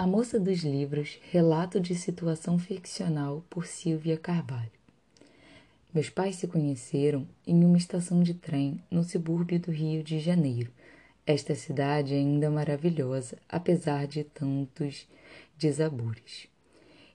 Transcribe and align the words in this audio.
A 0.00 0.06
Moça 0.06 0.38
dos 0.38 0.60
Livros, 0.60 1.18
relato 1.32 1.80
de 1.80 1.92
situação 1.92 2.56
ficcional 2.56 3.44
por 3.50 3.66
Silvia 3.66 4.16
Carvalho. 4.16 4.70
Meus 5.92 6.08
pais 6.08 6.36
se 6.36 6.46
conheceram 6.46 7.26
em 7.44 7.64
uma 7.64 7.76
estação 7.76 8.22
de 8.22 8.32
trem 8.32 8.80
no 8.88 9.02
subúrbio 9.02 9.58
do 9.58 9.72
Rio 9.72 10.04
de 10.04 10.20
Janeiro. 10.20 10.70
Esta 11.26 11.52
cidade 11.56 12.14
é 12.14 12.18
ainda 12.18 12.48
maravilhosa, 12.48 13.38
apesar 13.48 14.06
de 14.06 14.22
tantos 14.22 15.08
desabures. 15.56 16.46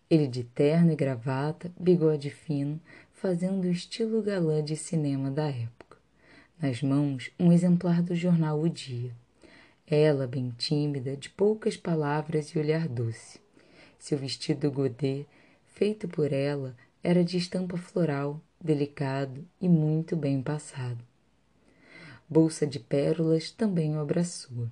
Ele 0.09 0.27
de 0.27 0.43
terno 0.43 0.91
e 0.91 0.95
gravata, 0.97 1.71
bigode 1.79 2.29
fino, 2.29 2.81
fazendo 3.13 3.63
o 3.63 3.71
estilo 3.71 4.21
galã 4.21 4.61
de 4.61 4.75
cinema 4.75 5.31
da 5.31 5.47
época. 5.47 5.97
Nas 6.61 6.81
mãos, 6.81 7.31
um 7.39 7.49
exemplar 7.49 8.03
do 8.03 8.13
jornal 8.13 8.59
O 8.59 8.67
Dia. 8.67 9.15
Ela, 9.85 10.25
bem 10.25 10.49
tímida, 10.57 11.17
de 11.17 11.29
poucas 11.29 11.75
palavras 11.75 12.49
e 12.49 12.59
olhar 12.59 12.87
doce. 12.87 13.39
Seu 13.99 14.17
vestido 14.17 14.71
godê, 14.71 15.25
feito 15.65 16.07
por 16.07 16.31
ela, 16.31 16.75
era 17.03 17.23
de 17.23 17.37
estampa 17.37 17.77
floral, 17.77 18.39
delicado 18.61 19.45
e 19.59 19.67
muito 19.67 20.15
bem 20.15 20.41
passado. 20.41 21.03
Bolsa 22.29 22.65
de 22.65 22.79
pérolas 22.79 23.51
também 23.51 23.95
o 23.95 23.99
abraçou. 23.99 24.69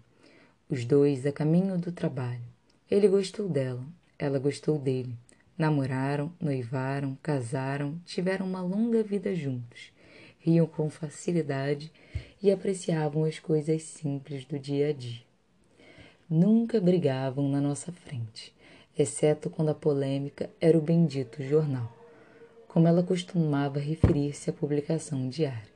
Os 0.70 0.86
dois 0.86 1.26
a 1.26 1.32
caminho 1.32 1.78
do 1.78 1.92
trabalho. 1.92 2.42
Ele 2.90 3.10
gostou 3.10 3.50
dela, 3.50 3.86
ela 4.18 4.40
gostou 4.40 4.80
dele. 4.80 5.14
Namoraram, 5.58 6.32
noivaram, 6.40 7.18
casaram, 7.22 8.00
tiveram 8.06 8.46
uma 8.46 8.62
longa 8.62 9.04
vida 9.04 9.36
juntos. 9.36 9.91
Riam 10.44 10.66
com 10.66 10.90
facilidade 10.90 11.92
e 12.42 12.52
apreciavam 12.52 13.26
as 13.26 13.38
coisas 13.38 13.84
simples 13.84 14.44
do 14.44 14.58
dia 14.58 14.90
a 14.90 14.94
dia. 14.94 15.22
Nunca 16.28 16.82
brigavam 16.82 17.48
na 17.48 17.62
nossa 17.62 17.92
frente, 17.92 18.52
exceto 18.98 19.52
quando 19.52 19.70
a 19.70 19.76
polêmica 19.76 20.50
era 20.60 20.76
o 20.76 20.82
bendito 20.82 21.44
jornal. 21.44 21.96
Como 22.68 22.88
ela 22.88 23.04
costumava 23.04 23.80
referir-se 23.80 24.50
à 24.50 24.54
publicação 24.54 25.30
diária. 25.30 25.70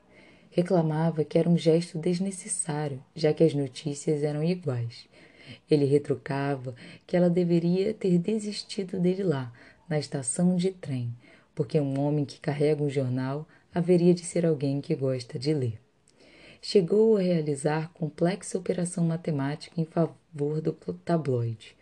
Reclamava 0.50 1.23
que 1.23 1.38
era 1.38 1.50
um 1.50 1.58
gesto 1.58 2.00
desnecessário, 2.00 3.03
já 3.14 3.34
que 3.34 3.44
as 3.44 3.53
notícias 3.53 4.23
eram 4.23 4.44
iguais. 4.44 5.08
Ele 5.70 5.86
retrucava 5.86 6.73
que 7.06 7.16
ela 7.16 7.30
deveria 7.30 7.94
ter 7.94 8.18
desistido 8.18 9.00
dele 9.00 9.23
lá, 9.23 9.53
na 9.88 10.00
estação 10.00 10.56
de 10.56 10.72
trem, 10.72 11.14
porque 11.53 11.80
um 11.80 12.00
homem 12.00 12.25
que 12.25 12.40
carrega 12.40 12.81
um 12.81 12.90
jornal 12.90 13.47
haveria 13.76 14.16
de 14.16 14.26
ser 14.26 14.45
alguém 14.45 14.81
que 14.81 14.95
gosta 14.95 15.38
de 15.38 15.54
ler 15.54 15.86
chegou 16.68 17.16
a 17.16 17.22
realizar 17.22 17.92
complexa 17.94 18.58
operação 18.58 19.06
matemática 19.06 19.80
em 19.80 19.86
favor 19.86 20.59
do 20.59 20.73
tabloide, 20.73 21.78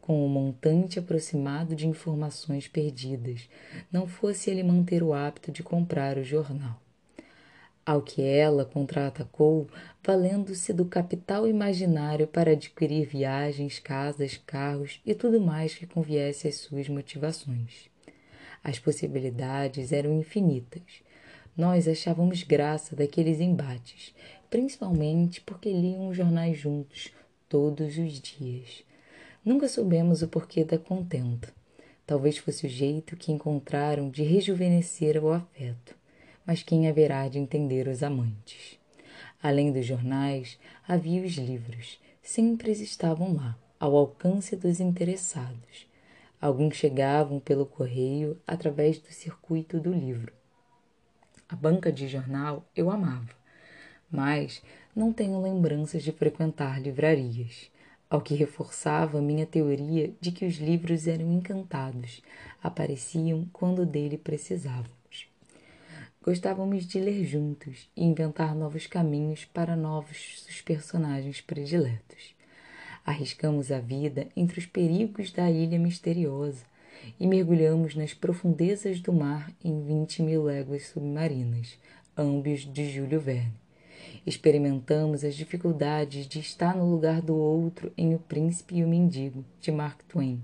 com 0.00 0.24
um 0.24 0.28
montante 0.28 0.98
aproximado 0.98 1.76
de 1.76 1.86
informações 1.86 2.66
perdidas, 2.66 3.46
não 3.92 4.06
fosse 4.06 4.50
ele 4.50 4.62
manter 4.62 5.02
o 5.02 5.12
hábito 5.12 5.52
de 5.52 5.62
comprar 5.62 6.16
o 6.16 6.24
jornal. 6.24 6.80
Ao 7.84 8.00
que 8.00 8.22
ela 8.22 8.64
contra-atacou, 8.64 9.68
valendo-se 10.02 10.72
do 10.72 10.86
capital 10.86 11.46
imaginário 11.46 12.26
para 12.26 12.52
adquirir 12.52 13.06
viagens, 13.06 13.78
casas, 13.78 14.40
carros 14.46 14.98
e 15.04 15.14
tudo 15.14 15.42
mais 15.42 15.74
que 15.74 15.86
conviesse 15.86 16.48
às 16.48 16.54
suas 16.54 16.88
motivações. 16.88 17.90
As 18.64 18.78
possibilidades 18.78 19.92
eram 19.92 20.18
infinitas 20.18 21.02
nós 21.56 21.86
achávamos 21.86 22.42
graça 22.42 22.96
daqueles 22.96 23.40
embates, 23.40 24.14
principalmente 24.48 25.40
porque 25.40 25.70
liam 25.70 26.08
os 26.08 26.16
jornais 26.16 26.58
juntos, 26.58 27.12
todos 27.48 27.98
os 27.98 28.20
dias. 28.20 28.82
Nunca 29.44 29.68
soubemos 29.68 30.22
o 30.22 30.28
porquê 30.28 30.64
da 30.64 30.78
contenta. 30.78 31.52
Talvez 32.06 32.38
fosse 32.38 32.66
o 32.66 32.70
jeito 32.70 33.16
que 33.16 33.32
encontraram 33.32 34.08
de 34.08 34.22
rejuvenescer 34.22 35.22
o 35.22 35.30
afeto, 35.30 35.94
mas 36.46 36.62
quem 36.62 36.88
haverá 36.88 37.28
de 37.28 37.38
entender 37.38 37.86
os 37.86 38.02
amantes? 38.02 38.78
Além 39.42 39.72
dos 39.72 39.84
jornais, 39.84 40.58
havia 40.86 41.22
os 41.22 41.34
livros, 41.34 42.00
sempre 42.22 42.72
estavam 42.72 43.34
lá, 43.34 43.58
ao 43.78 43.96
alcance 43.96 44.56
dos 44.56 44.80
interessados. 44.80 45.86
Alguns 46.40 46.76
chegavam 46.76 47.38
pelo 47.38 47.66
correio 47.66 48.40
através 48.46 48.98
do 48.98 49.12
circuito 49.12 49.78
do 49.78 49.92
livro. 49.92 50.32
A 51.52 51.56
banca 51.56 51.92
de 51.92 52.08
jornal 52.08 52.66
eu 52.74 52.90
amava, 52.90 53.28
mas 54.10 54.62
não 54.96 55.12
tenho 55.12 55.38
lembranças 55.38 56.02
de 56.02 56.10
frequentar 56.10 56.80
livrarias, 56.80 57.70
ao 58.08 58.22
que 58.22 58.34
reforçava 58.34 59.20
minha 59.20 59.44
teoria 59.44 60.14
de 60.18 60.32
que 60.32 60.46
os 60.46 60.54
livros 60.54 61.06
eram 61.06 61.30
encantados, 61.30 62.22
apareciam 62.62 63.46
quando 63.52 63.84
dele 63.84 64.16
precisávamos. 64.16 65.28
Gostávamos 66.22 66.86
de 66.86 66.98
ler 66.98 67.22
juntos 67.22 67.86
e 67.94 68.02
inventar 68.02 68.54
novos 68.54 68.86
caminhos 68.86 69.44
para 69.44 69.76
novos 69.76 70.46
personagens 70.64 71.42
prediletos. 71.42 72.34
Arriscamos 73.04 73.70
a 73.70 73.78
vida 73.78 74.26
entre 74.34 74.58
os 74.58 74.64
perigos 74.64 75.30
da 75.30 75.50
ilha 75.50 75.78
misteriosa, 75.78 76.64
e 77.18 77.26
mergulhamos 77.26 77.94
nas 77.94 78.14
profundezas 78.14 79.00
do 79.00 79.12
mar 79.12 79.50
em 79.64 79.82
vinte 79.84 80.22
mil 80.22 80.44
léguas 80.44 80.88
submarinas, 80.88 81.78
ambos 82.16 82.60
de 82.60 82.90
Júlio 82.90 83.20
Verne. 83.20 83.54
Experimentamos 84.26 85.24
as 85.24 85.34
dificuldades 85.34 86.26
de 86.26 86.38
estar 86.38 86.76
no 86.76 86.88
lugar 86.88 87.20
do 87.20 87.34
outro 87.34 87.92
em 87.96 88.14
O 88.14 88.18
Príncipe 88.18 88.76
e 88.76 88.84
o 88.84 88.88
Mendigo, 88.88 89.44
de 89.60 89.72
Mark 89.72 90.02
Twain. 90.08 90.40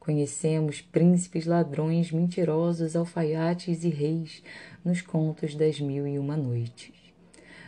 Conhecemos 0.00 0.80
príncipes 0.80 1.46
ladrões, 1.46 2.10
mentirosos, 2.10 2.94
alfaiates 2.94 3.84
e 3.84 3.88
reis 3.88 4.42
nos 4.84 5.00
contos 5.00 5.54
das 5.54 5.80
Mil 5.80 6.06
e 6.06 6.18
Uma 6.18 6.36
Noites. 6.36 6.92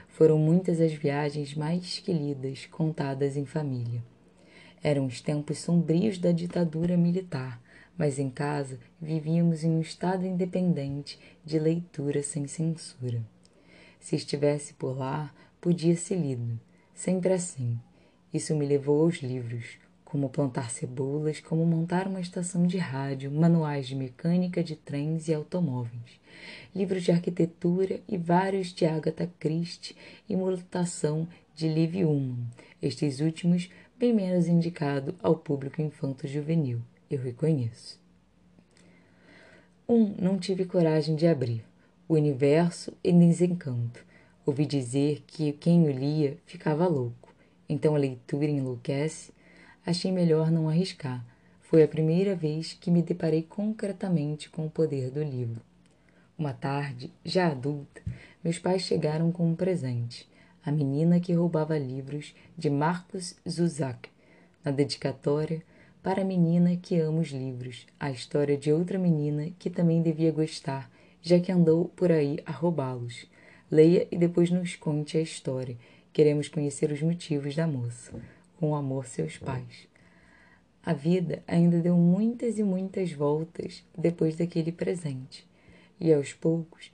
Foram 0.09 0.38
muitas 0.38 0.81
as 0.81 0.92
viagens 0.92 1.54
mais 1.54 1.98
queridas 1.98 2.66
contadas 2.66 3.36
em 3.36 3.44
família. 3.44 4.03
Eram 4.82 5.06
os 5.06 5.20
tempos 5.20 5.59
sombrios 5.59 6.19
da 6.19 6.32
ditadura 6.32 6.97
militar, 6.97 7.60
mas 7.99 8.19
em 8.19 8.29
casa 8.29 8.79
vivíamos 9.01 9.65
em 9.65 9.71
um 9.71 9.81
estado 9.81 10.27
independente 10.27 11.19
de 11.45 11.59
leitura 11.59 12.23
sem 12.23 12.47
censura. 12.47 13.23
Se 13.99 14.17
estivesse 14.17 14.75
por 14.75 14.97
lá, 14.97 15.33
podia 15.61 15.97
ser 15.97 16.17
lido, 16.17 16.61
sempre 16.95 17.33
assim. 17.33 17.79
Isso 18.33 18.55
me 18.55 18.67
levou 18.67 19.03
aos 19.03 19.17
livros, 19.17 19.79
como 20.05 20.29
plantar 20.29 20.71
cebolas, 20.71 21.41
como 21.41 21.65
montar 21.65 22.07
uma 22.07 22.21
estação 22.21 22.67
de 22.67 22.79
rádio, 22.79 23.31
manuais 23.31 23.89
de 23.89 23.97
mecânica 23.97 24.63
de 24.63 24.77
trens 24.77 25.28
e 25.28 25.34
automóveis, 25.34 26.21
livros 26.75 27.03
de 27.03 27.11
arquitetura 27.11 28.01
e 28.09 28.17
vários 28.17 28.69
de 28.69 28.84
Agatha 28.84 29.31
Christie 29.41 29.97
e 30.28 30.37
mutação 30.37 31.27
de 31.55 31.69
Liv 31.69 32.05
Ullmann, 32.05 32.47
estes 32.81 33.21
últimos 33.21 33.71
bem 33.99 34.13
menos 34.13 34.47
indicado 34.47 35.15
ao 35.23 35.34
público 35.34 35.81
infanto-juvenil 35.81 36.81
eu 37.11 37.19
reconheço. 37.19 38.00
Um 39.89 40.15
não 40.21 40.39
tive 40.39 40.65
coragem 40.65 41.15
de 41.15 41.27
abrir. 41.27 41.65
O 42.09 42.15
universo 42.15 42.93
em 43.05 43.19
desencanto. 43.19 44.05
Ouvi 44.44 44.67
dizer 44.67 45.22
que 45.27 45.53
quem 45.53 45.87
o 45.87 45.91
lia 45.91 46.39
ficava 46.47 46.87
louco. 46.87 47.34
Então 47.69 47.95
a 47.95 47.99
leitura 47.99 48.47
enlouquece. 48.47 49.33
Achei 49.84 50.11
melhor 50.11 50.50
não 50.50 50.69
arriscar. 50.69 51.25
Foi 51.62 51.83
a 51.83 51.89
primeira 51.89 52.34
vez 52.34 52.75
que 52.75 52.91
me 52.91 53.03
deparei 53.03 53.43
concretamente 53.43 54.49
com 54.49 54.66
o 54.66 54.71
poder 54.71 55.11
do 55.11 55.22
livro. 55.22 55.61
Uma 56.39 56.53
tarde, 56.53 57.12
já 57.25 57.49
adulta, 57.49 58.03
meus 58.45 58.59
pais 58.59 58.83
chegaram 58.83 59.33
com 59.33 59.49
um 59.49 59.56
presente. 59.56 60.28
A 60.65 60.71
menina 60.71 61.19
que 61.19 61.33
roubava 61.33 61.78
livros 61.78 62.34
de 62.59 62.69
Marcos 62.69 63.34
Zuzak. 63.49 64.11
Na 64.65 64.71
dedicatória, 64.71 65.62
para 66.06 66.22
a 66.22 66.25
menina 66.25 66.77
que 66.77 67.01
ama 67.01 67.19
os 67.19 67.30
livros, 67.30 67.84
a 67.98 68.13
história 68.13 68.57
de 68.57 68.72
outra 68.72 68.97
menina 68.97 69.51
que 69.59 69.69
também 69.69 70.01
devia 70.01 70.30
gostar, 70.30 70.89
já 71.21 71.41
que 71.41 71.51
andou 71.51 71.86
por 71.97 72.13
aí 72.13 72.39
a 72.47 72.53
roubá-los. 72.53 73.28
Leia 73.69 74.07
e 74.09 74.16
depois 74.16 74.48
nos 74.48 74.77
conte 74.77 75.19
a 75.19 75.21
história. 75.21 75.77
Queremos 76.13 76.47
conhecer 76.47 76.92
os 76.92 77.03
motivos 77.03 77.57
da 77.57 77.66
moça. 77.66 78.13
Com 78.57 78.77
amor, 78.77 79.07
seus 79.07 79.36
pais. 79.36 79.89
A 80.80 80.92
vida 80.92 81.42
ainda 81.45 81.80
deu 81.80 81.97
muitas 81.97 82.57
e 82.57 82.63
muitas 82.63 83.10
voltas 83.10 83.84
depois 83.98 84.36
daquele 84.36 84.71
presente, 84.71 85.45
e 85.98 86.15
aos 86.15 86.33
poucos 86.33 86.92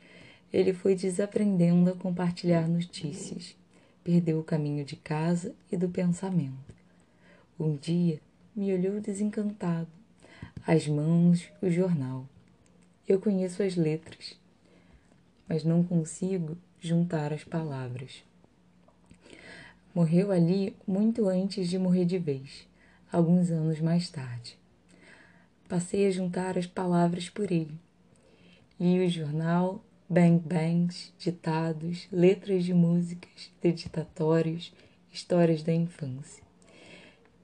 ele 0.50 0.72
foi 0.72 0.94
desaprendendo 0.94 1.90
a 1.90 1.94
compartilhar 1.94 2.66
notícias. 2.66 3.54
Perdeu 4.02 4.38
o 4.38 4.42
caminho 4.42 4.86
de 4.86 4.96
casa 4.96 5.54
e 5.70 5.76
do 5.76 5.90
pensamento. 5.90 6.74
Um 7.60 7.76
dia, 7.76 8.18
me 8.54 8.72
olhou 8.74 9.00
desencantado. 9.00 9.88
As 10.66 10.86
mãos, 10.86 11.48
o 11.60 11.70
jornal. 11.70 12.28
Eu 13.08 13.18
conheço 13.18 13.62
as 13.62 13.76
letras, 13.76 14.38
mas 15.48 15.64
não 15.64 15.82
consigo 15.82 16.56
juntar 16.80 17.32
as 17.32 17.44
palavras. 17.44 18.22
Morreu 19.94 20.30
ali 20.30 20.76
muito 20.86 21.28
antes 21.28 21.68
de 21.68 21.78
morrer 21.78 22.04
de 22.04 22.18
vez. 22.18 22.66
alguns 23.10 23.50
anos 23.50 23.78
mais 23.78 24.08
tarde. 24.08 24.58
Passei 25.68 26.06
a 26.06 26.10
juntar 26.10 26.56
as 26.56 26.66
palavras 26.66 27.28
por 27.28 27.50
ele. 27.50 27.78
Li 28.80 29.04
o 29.04 29.08
jornal, 29.08 29.84
bang 30.08 30.38
bangs, 30.38 31.12
ditados, 31.18 32.08
letras 32.10 32.64
de 32.64 32.72
músicas, 32.72 33.50
deditatórios, 33.62 34.72
histórias 35.12 35.62
da 35.62 35.74
infância. 35.74 36.41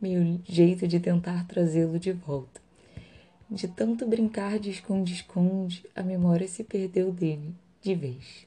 Meu 0.01 0.39
jeito 0.45 0.87
de 0.87 1.01
tentar 1.01 1.45
trazê-lo 1.49 1.99
de 1.99 2.13
volta. 2.13 2.61
De 3.51 3.67
tanto 3.67 4.07
brincar 4.07 4.57
de 4.57 4.71
esconde-esconde, 4.71 5.85
a 5.93 6.05
memória 6.05 6.47
se 6.47 6.63
perdeu 6.63 7.11
dele, 7.11 7.53
de 7.83 7.97
vez. 7.97 8.47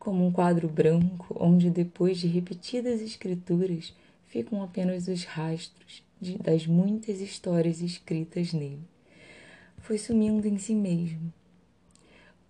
Como 0.00 0.26
um 0.26 0.32
quadro 0.32 0.68
branco, 0.68 1.36
onde 1.38 1.70
depois 1.70 2.18
de 2.18 2.26
repetidas 2.26 3.00
escrituras 3.00 3.94
ficam 4.26 4.64
apenas 4.64 5.06
os 5.06 5.22
rastros 5.22 6.02
de, 6.20 6.36
das 6.38 6.66
muitas 6.66 7.20
histórias 7.20 7.80
escritas 7.80 8.52
nele. 8.52 8.82
Foi 9.78 9.96
sumindo 9.96 10.48
em 10.48 10.58
si 10.58 10.74
mesmo. 10.74 11.32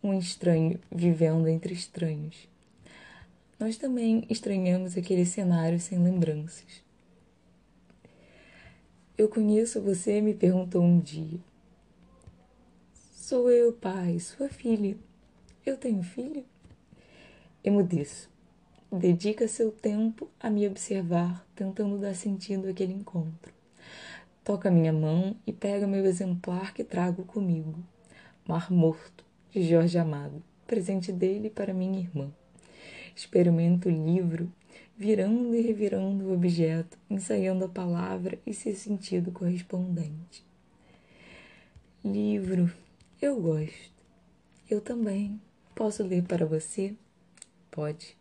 Um 0.02 0.18
estranho 0.18 0.80
vivendo 0.90 1.46
entre 1.46 1.74
estranhos. 1.74 2.48
Nós 3.60 3.76
também 3.76 4.24
estranhamos 4.30 4.96
aquele 4.96 5.26
cenário 5.26 5.78
sem 5.78 6.02
lembranças. 6.02 6.82
Eu 9.16 9.28
conheço 9.28 9.78
você, 9.80 10.22
me 10.22 10.32
perguntou 10.32 10.82
um 10.82 10.98
dia. 10.98 11.38
Sou 13.12 13.50
eu, 13.50 13.70
pai, 13.70 14.18
sua 14.18 14.48
filha. 14.48 14.96
Eu 15.66 15.76
tenho 15.76 16.02
filho? 16.02 16.42
Emudeço. 17.62 18.30
Dedica 18.90 19.46
seu 19.46 19.70
tempo 19.70 20.30
a 20.40 20.48
me 20.48 20.66
observar, 20.66 21.46
tentando 21.54 21.98
dar 21.98 22.14
sentido 22.14 22.68
àquele 22.68 22.94
encontro. 22.94 23.52
Toca 24.42 24.70
minha 24.70 24.94
mão 24.94 25.36
e 25.46 25.52
pega 25.52 25.86
meu 25.86 26.06
exemplar 26.06 26.72
que 26.72 26.82
trago 26.82 27.22
comigo. 27.24 27.78
Mar 28.48 28.72
Morto, 28.72 29.24
de 29.50 29.62
Jorge 29.62 29.98
Amado, 29.98 30.42
presente 30.66 31.12
dele 31.12 31.50
para 31.50 31.74
minha 31.74 32.00
irmã. 32.00 32.32
Experimento 33.14 33.88
o 33.88 33.92
livro 33.92 34.50
virando 35.02 35.52
e 35.52 35.60
revirando 35.60 36.26
o 36.26 36.32
objeto, 36.32 36.96
ensaiando 37.10 37.64
a 37.64 37.68
palavra 37.68 38.38
e 38.46 38.54
seu 38.54 38.72
sentido 38.72 39.32
correspondente. 39.32 40.46
Livro, 42.04 42.72
eu 43.20 43.40
gosto. 43.40 43.90
Eu 44.70 44.80
também. 44.80 45.40
Posso 45.74 46.04
ler 46.04 46.22
para 46.22 46.46
você? 46.46 46.94
Pode. 47.68 48.16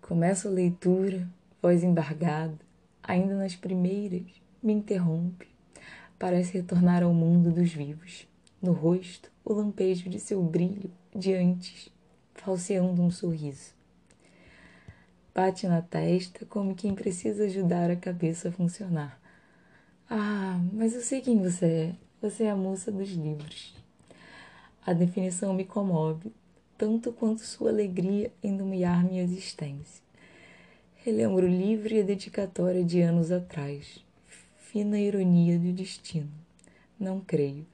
Começo 0.00 0.46
a 0.46 0.52
leitura, 0.52 1.28
voz 1.60 1.82
embargada, 1.82 2.60
ainda 3.02 3.34
nas 3.34 3.56
primeiras, 3.56 4.22
me 4.62 4.72
interrompe. 4.72 5.48
Parece 6.16 6.58
retornar 6.58 7.02
ao 7.02 7.12
mundo 7.12 7.50
dos 7.50 7.72
vivos. 7.72 8.28
No 8.62 8.70
rosto, 8.70 9.32
o 9.44 9.52
lampejo 9.52 10.08
de 10.08 10.20
seu 10.20 10.40
brilho 10.40 10.92
de 11.12 11.34
antes, 11.34 11.90
falseando 12.34 13.02
um 13.02 13.10
sorriso 13.10 13.77
bate 15.38 15.68
na 15.68 15.80
testa 15.80 16.44
como 16.46 16.74
quem 16.74 16.96
precisa 16.96 17.44
ajudar 17.44 17.92
a 17.92 17.94
cabeça 17.94 18.48
a 18.48 18.52
funcionar. 18.52 19.20
Ah, 20.10 20.60
mas 20.72 20.96
eu 20.96 21.00
sei 21.00 21.20
quem 21.20 21.40
você 21.40 21.64
é. 21.64 21.94
Você 22.20 22.42
é 22.42 22.50
a 22.50 22.56
moça 22.56 22.90
dos 22.90 23.10
livros. 23.10 23.72
A 24.84 24.92
definição 24.92 25.54
me 25.54 25.64
comove, 25.64 26.32
tanto 26.76 27.12
quanto 27.12 27.42
sua 27.42 27.70
alegria 27.70 28.32
em 28.42 28.50
nomear 28.50 29.04
minha 29.04 29.22
existência. 29.22 30.02
Relembro 31.04 31.46
o 31.46 31.48
livro 31.48 31.94
e 31.94 32.00
a 32.00 32.04
dedicatória 32.04 32.82
de 32.82 33.00
anos 33.00 33.30
atrás. 33.30 34.04
Fina 34.56 34.98
ironia 34.98 35.56
do 35.56 35.72
destino. 35.72 36.32
Não 36.98 37.20
creio. 37.20 37.64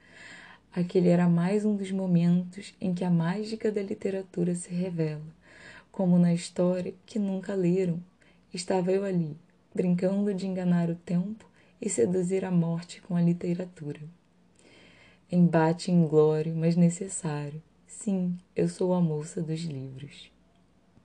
Aquele 0.71 1.09
era 1.09 1.27
mais 1.27 1.65
um 1.65 1.75
dos 1.75 1.89
momentos 1.89 2.75
em 2.79 2.93
que 2.93 3.03
a 3.03 3.09
mágica 3.09 3.71
da 3.71 3.81
literatura 3.81 4.53
se 4.53 4.69
revela 4.69 5.33
como 5.95 6.19
na 6.19 6.33
história 6.33 6.93
que 7.05 7.17
nunca 7.17 7.55
leram, 7.55 8.03
estava 8.53 8.91
eu 8.91 9.05
ali, 9.05 9.37
brincando 9.73 10.33
de 10.33 10.45
enganar 10.45 10.89
o 10.89 10.95
tempo 10.95 11.49
e 11.81 11.89
seduzir 11.89 12.43
a 12.43 12.51
morte 12.51 13.01
com 13.01 13.15
a 13.15 13.21
literatura. 13.21 14.01
Embate 15.31 15.91
inglório, 15.91 16.53
mas 16.53 16.75
necessário. 16.75 17.63
Sim, 17.87 18.37
eu 18.53 18.67
sou 18.67 18.93
a 18.93 18.99
moça 18.99 19.41
dos 19.41 19.61
livros. 19.61 20.34